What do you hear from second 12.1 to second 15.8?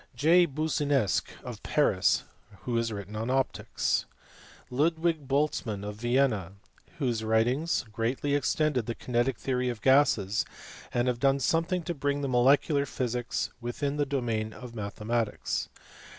molecular physics within the domain of mathematics.